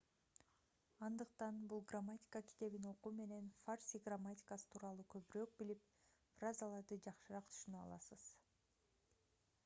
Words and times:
андыктан 1.07 1.57
бул 1.73 1.81
грамматика 1.89 2.39
китебин 2.51 2.87
окуу 2.91 3.11
менен 3.17 3.51
фарси 3.65 4.01
грамматикасы 4.07 4.69
тууралуу 4.75 5.05
көбүрөөк 5.15 5.53
билип 5.59 5.83
фразаларды 6.39 6.97
жакшыраак 7.09 7.51
түшүнө 7.51 7.83
аласыз 7.85 8.25